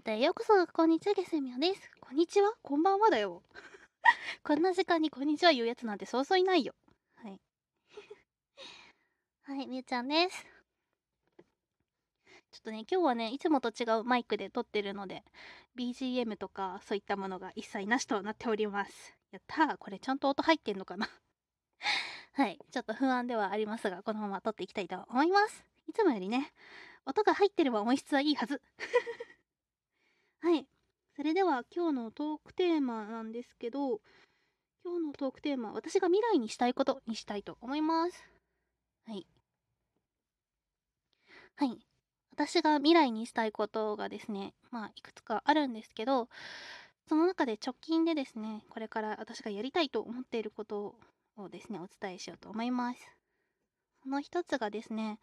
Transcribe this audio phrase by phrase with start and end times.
[0.00, 1.90] えっと、ようこそ、こんにちは、ゲスミオです。
[2.00, 3.42] こんにちはこんばんはだよ。
[4.42, 6.74] こんな時間にこんにちは言うやつなんてそうそういないよ。
[7.16, 7.38] はい。
[9.44, 10.46] はい、みゆちゃんです。
[12.50, 15.22] ちょっとね、今日はね、いつもと違うマイクで撮ってるので、
[15.76, 19.14] BGM とかそういったものが一切なしとなっております。
[19.32, 21.10] やったー、これちゃんと音入ってんのかな？
[22.32, 25.62] はい、ちょっと不安ではありますが、このまま撮っていきたいと思います。
[25.88, 26.54] いつもよりね、
[27.04, 28.62] 音が入ってれば音質はいいはず。
[30.42, 30.66] はい。
[31.16, 34.00] それでは今日のトークテーマなんですけど、
[34.82, 38.24] 今日のトークテーマ、私が未来にしたいことにしたいと思います。
[39.06, 39.26] はい。
[41.56, 41.78] はい。
[42.32, 46.30] 私が未来にしたいことがですね、まあ、いくつかあるんですけど、
[47.06, 50.94] その中で直近でですね、これから私がやりたいと思っていること
[51.36, 53.00] をですね、お伝えしようと思います。
[54.02, 55.18] その一つがですね、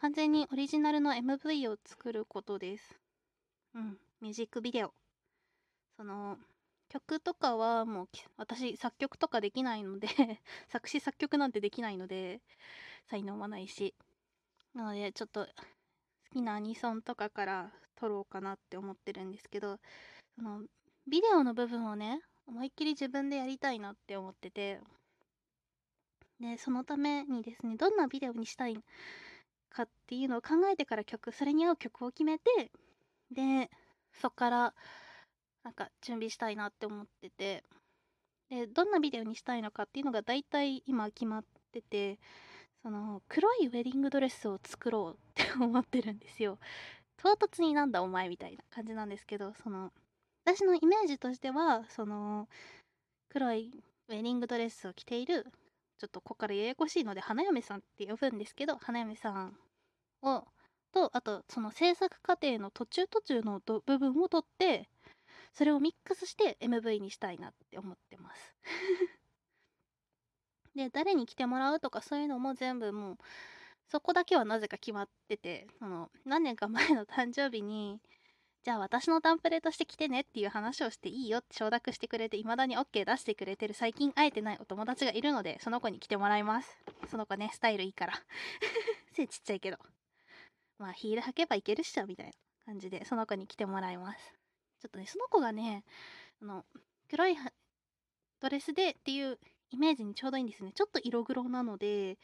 [0.00, 2.98] 完全にオリジナルの MV を作ることです。
[3.74, 3.98] うん。
[4.20, 4.92] ミュージックビデオ。
[5.96, 6.38] その、
[6.88, 10.08] 曲とかはもう私作曲とかできないので
[10.68, 12.40] 作詞作曲なんてできないので
[13.06, 13.94] 才能はないし
[14.74, 15.52] なのでちょっと好
[16.32, 19.80] きなアニソンとかから撮ろうかなって思ってるんですけど
[20.36, 20.62] その
[21.06, 24.80] ビデオの部分をね思いっきり自分でやりたいなって思ってて
[26.38, 28.76] でそのためにですねどんなビデオにしたい
[29.70, 32.70] かっていうのを考えてから曲それに合う曲を決めて
[33.30, 33.70] で
[34.20, 34.74] そっから
[35.64, 37.64] なんか準備したいなって思ってて。
[38.48, 42.18] でどんなビデオにしたいのかっていうのが大体今決まってて
[42.82, 46.58] その黒いウェディングドレスを作ろうって思ってるんですよ。
[47.16, 49.92] 唐突になんだお前みたいな感じなんですけどその
[50.44, 52.46] 私のイメージとしてはその
[53.28, 53.72] 黒い
[54.08, 55.46] ウェディングドレスを着ている
[55.98, 59.56] ちょっとここからややこしいので花嫁さんって呼ぶんですけど花嫁さん
[60.22, 60.44] を
[60.92, 64.88] とあとその制作過程の途中途中の部分を取って
[65.52, 68.54] それをミックスして MV にしたいなって思ってます。
[70.74, 73.18] で誰に来てもらうとかそういうのも全部もう
[73.88, 78.00] そこだけはなぜか決まっててその何年か前の誕生日に
[78.66, 86.76] じゃあ私のタンプレとして来てねっていう話をしていいよって承諾してくれて未だに OK 出してくれてる最近会えてないお友達がいるのでその子に来てもらいます。
[87.08, 88.14] その子ねスタイルいいから。
[89.14, 89.78] 背ちっちゃいけど。
[90.78, 92.32] まあヒール履けばいけるっしょみたいな
[92.66, 94.18] 感じでその子に来てもらいます。
[94.80, 95.84] ちょっとねその子がね
[96.42, 96.64] あの
[97.10, 97.36] 黒い
[98.40, 99.38] ドレスでっていう
[99.70, 100.72] イメージにちょうどいいんですね。
[100.74, 102.18] ちょっと色黒なので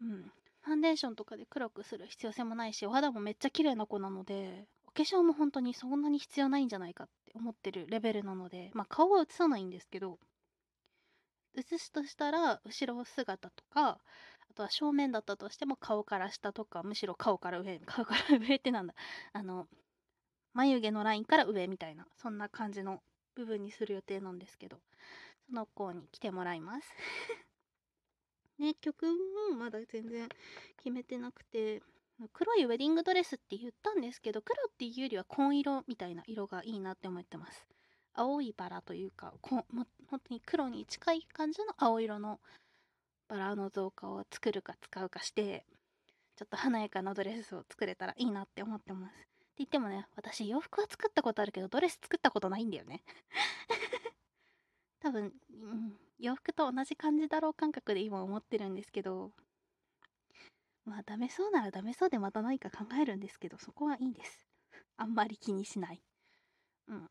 [0.00, 0.32] うん。
[0.62, 10.18] ファンデーションとかで黒くする必要性もないしお肌もめっちゃ綺麗な子なのでお化粧も本当にそんなに必要ないんじゃないかって思ってるレベルなのでまあ顔は映さないんですけど
[11.56, 13.98] 映すとしたら後ろ姿とか
[14.50, 18.94] あとは正面だったとしても顔から下とかむしろ顔から上 顔から上ってなんだ。
[19.32, 19.68] あの
[20.52, 23.00] 眉毛のラインから上みたいなそんな感じの
[23.36, 24.80] 部分にする予定なんですけど
[25.46, 26.92] その子に来てもらいます。
[28.58, 29.06] ね曲
[29.50, 30.28] もまだ全然
[30.78, 31.82] 決めてなくて
[32.32, 37.68] 黒いウェディングドレスって言ったんですけど黒っていうよりは紺色みたいな色がいいなって思ってます。
[38.12, 42.40] 青いバラというかこも本当に黒に近い感じの青色の
[43.30, 45.64] バラの造花を作るか使うかして
[46.36, 49.12] ちょっと華やかなドレスを作れたらいいなって思ってます。
[49.12, 53.04] って言ってもね私洋服は作ったことあるけどドレス作ったことないんだよね。
[55.00, 59.32] 多分、うん、洋服と同じ感じだろう感覚で今思ってるんですけど
[60.84, 64.48] まあダメそうならダメそうでまた何か考えるんですけどそこはいいです。
[64.96, 66.02] あんまり気にしない。
[66.88, 67.10] うん。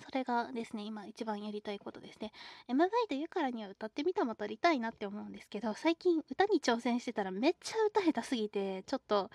[0.00, 2.32] それがですね、今一番やりたいことですね。
[2.68, 9.30] MV というからには歌ってみたも撮りたいなって思うんですけど、最近歌に挑戦してたらめっちゃ歌下手すぎて、ちょっと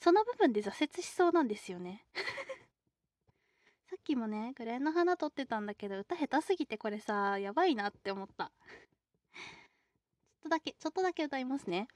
[0.00, 2.04] その部分で挫折しそうなんですよね。
[3.90, 8.50] さっきもね、グレーの花撮ってたんだけど、歌下手すぎてこれさ、やばいなって思った。
[10.42, 11.88] ちょっとだけ、ちょっとだけ歌いますね。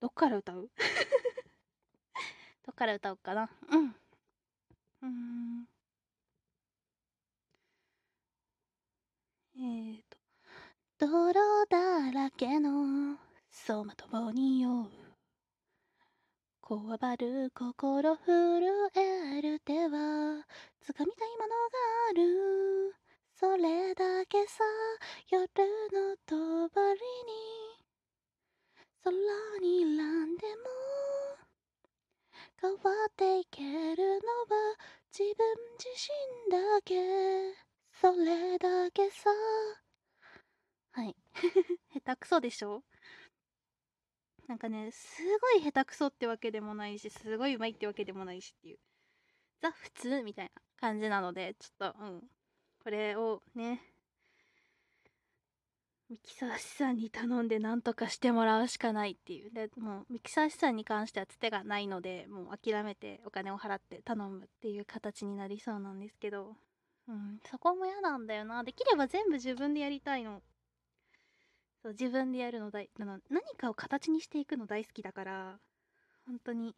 [0.00, 0.70] どっから歌う？
[2.66, 3.48] どっから歌おうかな？
[3.70, 3.94] うん。
[9.56, 10.02] えっ、
[10.98, 11.32] と、泥
[11.68, 13.16] だらけの
[13.50, 14.88] 走馬灯に酔う。
[16.62, 18.62] こわばる心震
[18.96, 21.76] える手は、掴みたいものが
[22.10, 22.94] ある。
[23.34, 24.64] それだけさ、
[25.30, 25.44] 夜
[25.92, 26.70] の帳に、
[29.02, 29.12] 空
[29.60, 31.13] にんでも、
[32.66, 34.76] 変わっていけるのは
[35.12, 35.86] 自分自
[36.48, 36.94] 身だけ
[37.92, 39.30] それだけさ
[40.92, 41.14] はい
[41.92, 42.82] 下手くそでしょ？
[44.46, 48.78] なんかね、すごい下手くそってわけでもないし、すごい上手いってわけでもないしっていう。
[49.60, 52.30] ザ普通みたいな感じなので、ちょっと、うん。
[52.84, 53.93] これをね、
[56.10, 59.50] ミキサー師さんに頼んで何とかしてもらうしかないっていう。
[59.50, 66.56] で、もうミキサー師さんに関してはつてがないので、もう諦めてお金を払って頼むっていう形になりそうなんですけど、
[67.08, 68.64] うん、そこも嫌なんだよな。
[68.64, 70.42] できれば全部自分でやりたいの。
[71.82, 75.58] そう、自分でやるの大、あの、何かを形にしていくの大好きだから、
[76.26, 76.74] 本当に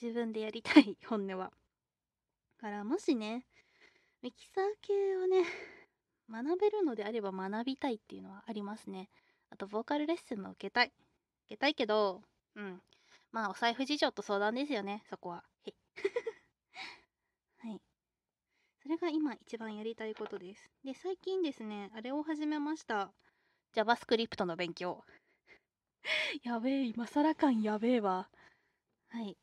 [0.00, 1.52] 自分でやりたい、本音は。
[2.56, 3.46] だから、もしね、
[4.22, 5.19] ミキサー系を、
[6.42, 9.10] 学べるのであれば学びたいっていうのはありますね。
[9.50, 10.86] あと、ボーカルレッスンも受けたい。
[10.86, 10.94] 受
[11.48, 12.22] けたいけど、
[12.56, 12.80] うん。
[13.30, 15.44] まあ、お財布事情と相談ですよね、そこは。
[15.66, 15.74] へ
[17.58, 17.80] はい。
[18.82, 20.70] それが今一番やりたいことです。
[20.82, 23.12] で、最近ですね、あれを始めました。
[23.74, 25.04] JavaScript の勉強。
[26.42, 28.30] やべえ、今更感やべえわ。
[29.08, 29.36] はい。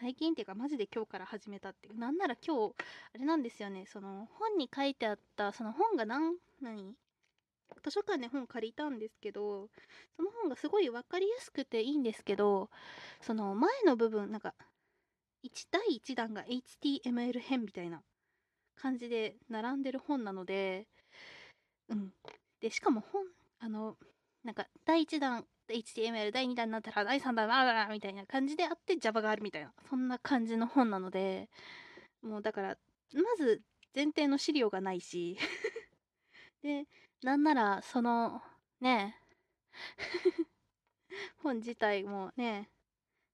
[0.00, 1.98] 最近っていうかマジで今日から始めたっていう。
[1.98, 2.74] なんなら今日、
[3.14, 6.94] あれなんですよね、その本に書いてあった、その本が何、何？
[7.82, 9.68] 図書館で本借りたんですけど、
[10.16, 12.68] その本がすごい分かりやすくていいんですけど、
[13.20, 14.54] その前の部分、なんか、
[15.44, 18.02] 1第1弾が HTML 編みたいな
[18.76, 20.86] 感じで並んでる本なので、
[21.88, 22.12] うん。
[22.60, 23.24] で、しかも本、
[23.60, 23.96] あの、
[24.44, 31.48] なんか第1弾 HTML 第2弾になったら第3弾あらみたいな感じであって Java があるみたいなそんな感じの本なので
[32.22, 32.78] もうだから
[33.14, 33.62] まず
[33.94, 35.38] 前提の資料がないし
[36.62, 36.86] で
[37.22, 38.42] なんならその
[38.80, 39.16] ね
[41.38, 42.70] 本自体もね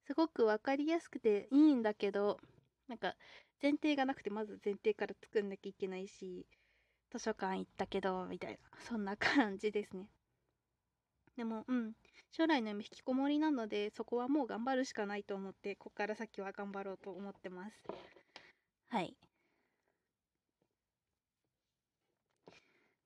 [0.06, 2.40] すごく分かりやすくていいんだけど
[2.88, 3.16] なんか
[3.60, 6.46] 前提がなくてまず前提から作んなきゃいけないし
[7.10, 10.08] 図書館行ったけどみたいなそんな感じですね。
[11.36, 11.94] でもうん。
[12.32, 17.82] 将来の夢引きこもりなのでそこはもう頑張るしかないと思ってこっから先は頑張ろうと思ってます。
[18.88, 19.14] はい。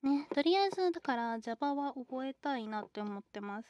[0.01, 3.67] ねとりあえずだから Java は覚えたいなって思ってます。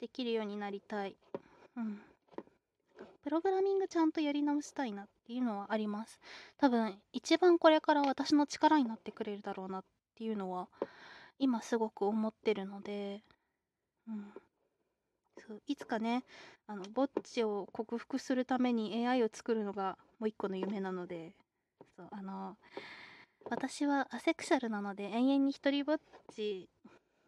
[0.00, 1.16] できるようになりたい。
[1.76, 2.00] うん。
[3.24, 6.20] プログラミングちゃんとやり直したいなっていうのはあります。
[6.58, 9.84] 多分一番これから私の力になってくれるだろうなっ
[10.14, 10.68] ていうのは
[11.40, 13.24] 今すごく思ってるので
[14.06, 14.32] うん。
[15.38, 16.24] そういつかね
[16.66, 21.32] あのぼっちを克服するために AI を作るのがもう一個の夢なので
[21.96, 22.56] そうあの
[23.44, 26.00] 私はアセクシャルなので永遠に一人ぼっ
[26.34, 26.68] ち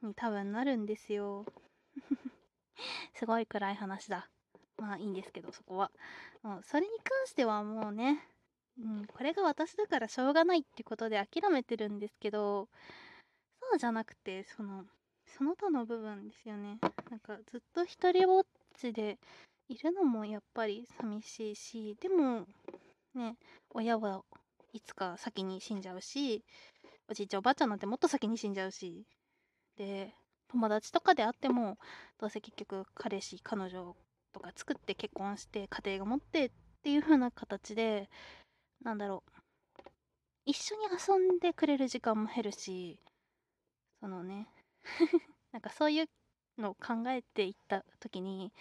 [0.02, 1.44] に多分なるんですよ。
[3.14, 4.28] すごい暗い話だ。
[4.76, 5.90] まあいいんですけどそこは。
[6.42, 8.26] もうそれに関してはもうね、
[8.78, 12.68] うん、これが私だからしょうがないってことで諦めてるんですけど
[13.60, 14.84] そうじゃなくてその
[15.36, 16.78] その他の部分ですよね。
[17.10, 18.42] なんかずっと一人ぼっ
[18.78, 19.18] ちで
[19.68, 22.46] いるのもやっぱり寂しいしでも
[23.14, 23.36] ね
[23.70, 24.22] 親は
[24.72, 26.44] いつか先に死んじゃうし
[27.08, 29.04] おじいちゃんおばあちゃんなんてもっと先に死んじゃうし
[29.76, 30.14] で
[30.48, 31.78] 友達とかであっても
[32.20, 33.96] どうせ結局彼氏彼女
[34.32, 36.50] とか作って結婚して家庭が持ってっ
[36.82, 38.08] ていう風な形で
[38.84, 39.40] なんだろう
[40.44, 42.98] 一緒に遊んでくれる時間も減るし
[44.00, 44.48] そのね
[45.52, 46.06] なんかそういう
[46.58, 48.52] のを考えていった時に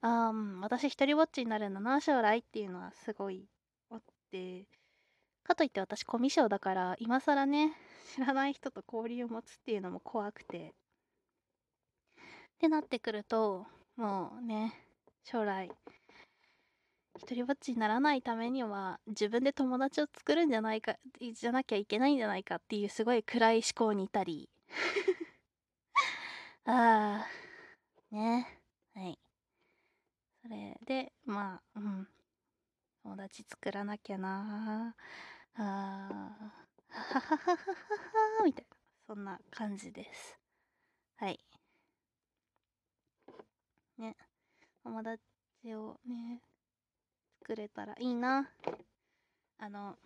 [0.00, 3.48] ああ私一人ぼっちになるんだな将来っていうのはすごい
[3.90, 4.66] あって。
[5.44, 7.72] かといって私コミュ障だから今更ね
[8.14, 10.74] 知らない人と交流を持つっていうのも怖くて。
[12.56, 13.66] ってなってくると
[13.96, 14.72] もうね
[15.24, 15.70] 将来
[17.18, 20.96] 一人ぼっちにならないためには自分で友達を作るんじゃないか
[21.34, 24.48] じゃなきゃいけないんじゃないかっていうすごい暗い思考にいたり。
[26.66, 27.24] あ
[28.12, 28.46] あ、ね。
[28.94, 29.18] はい。
[30.42, 32.08] それで、まあ、うん。
[33.02, 34.94] 友達作らなきゃな
[35.56, 35.62] あ。
[35.62, 35.62] あ
[36.88, 38.76] ははははははみたいな。
[39.06, 40.38] そんな感じです。
[41.16, 41.38] はい。
[43.98, 44.16] ね。
[44.84, 45.20] 友達
[45.74, 46.42] をね、
[47.40, 48.50] 作れたらいいな。
[49.58, 49.96] あの、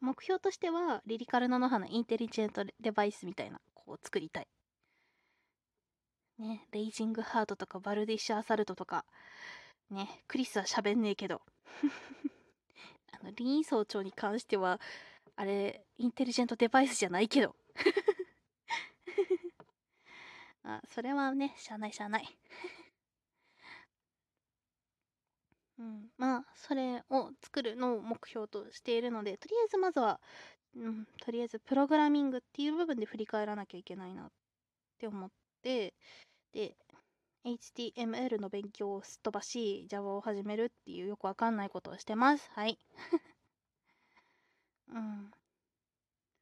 [0.00, 4.48] 目標としては、リリカルナノハのインテリジェントデバイスみたいな、こう作りたい。
[6.38, 9.04] ね、レイジングハートとかバルディッシュアサルトとか、
[9.90, 11.42] ね、クリスは喋んねえけど。
[13.12, 14.80] あの、リーン総長に関しては、
[15.34, 17.56] あれ、インテリジェントデバイスじゃないけど。
[20.62, 22.38] あ、それはね、しゃあないしゃあない。
[25.78, 30.20] うん、まあ、それを作るのを目標としているので、とりあえずまずは、
[30.76, 34.32] うん、とりあえずプログラミングっていう部分で振り返らなきゃいけないなっ
[34.98, 35.30] て思っ
[35.62, 35.94] て、
[36.52, 36.76] で、
[37.44, 42.50] HTML の勉強をすっ飛ばし Java を始めるっていうよくわかんないことをしてます。
[42.52, 42.78] はい。
[44.88, 45.30] うん。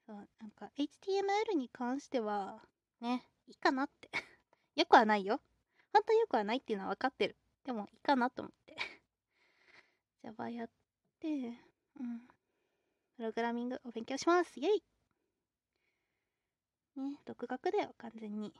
[0.06, 2.62] そうなんか HTML に関しては
[3.00, 4.08] ねいいかなって。
[4.76, 5.40] よくはないよ。
[5.92, 7.36] 本当よくはないっていうのは分かってる。
[7.64, 8.76] でもいいかなと思って。
[10.22, 10.70] Java やっ
[11.20, 11.28] て
[11.98, 12.28] うん。
[13.16, 14.58] プログラミングを勉強します。
[14.60, 14.84] イェイ。
[16.96, 18.52] ね独学だよ完全に。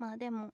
[0.00, 0.48] まあでも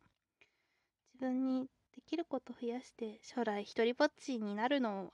[1.15, 5.13] 自分にできること増やして将来一人ぼっちになるのを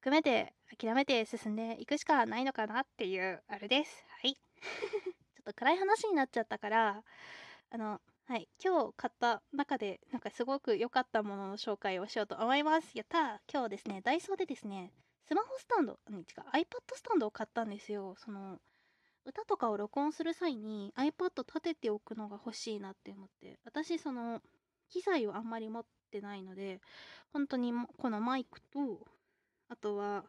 [0.00, 4.04] 含めて諦めて進んでいくしかないのかなっていうあれです。
[4.20, 4.34] はい。
[4.34, 4.40] ちょ
[5.40, 7.04] っと暗い話になっちゃったから
[7.70, 8.48] あのはい。
[8.60, 12.90] 今日買った中でなんかすごく良かったものの紹介をしようと思います。
[12.98, 14.92] やった今日ですねダイソーでですね
[15.28, 16.64] スマホスタンド、違う、iPad
[16.96, 18.16] スタンドを買ったんですよ。
[18.18, 18.58] その、
[19.24, 23.58] 歌とかを録音する際に iPad 立てておくのが欲しいなって思って。
[23.64, 24.42] 私、その、
[24.88, 26.80] 機材をあんまり持ってないので、
[27.32, 29.06] 本当にこのマイクと、
[29.68, 30.24] あとは、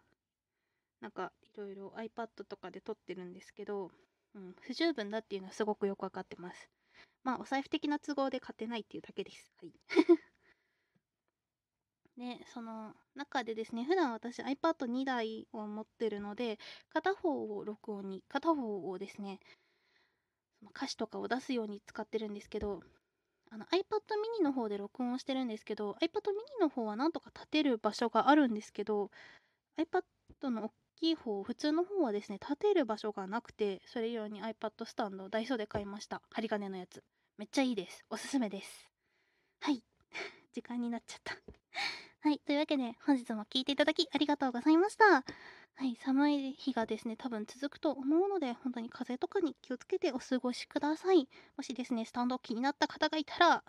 [1.01, 3.91] なんか、いろいろ iPad とかで撮ってるんですけど、
[4.35, 6.69] うん、不十分だっていうのはすごくよくわかってます。
[7.23, 9.53] まあ、お財布的な都合で買ってないっていうだけです。
[9.57, 9.73] はい。
[12.23, 16.57] で、その中でですね、普段私 iPad2 台を持ってるので、
[16.93, 19.39] 片方を録音に、片方をですね、
[20.59, 22.79] その歌詞とかを出すように使ってるんですけど、
[23.51, 23.75] あの iPad
[24.39, 29.11] mini の方で録音してるんですけど、iPad mini の方はなんとか立てる場所があるんですけど、
[29.77, 36.21] iPad の大きい方、普通の方はですね、立てる場所がなくて、それ用に iPad スタンドをダイソーで買いました。
[36.31, 37.03] 針金のやつ。
[37.37, 38.05] めっちゃいいです。
[38.09, 38.89] おすすめです。
[39.59, 39.83] はい。
[40.53, 41.35] 時間になっちゃった
[42.23, 42.39] はい。
[42.39, 45.05] というわけで、本日も聴いていただきありがとうございました。
[45.05, 45.23] は
[45.85, 45.95] い。
[45.97, 51.27] 寒い日がですね、多分続くと思うので、本当に風邪とかに気をつけてお過ごしください。
[51.57, 53.63] もしですね、スタンド気になった方がいたら、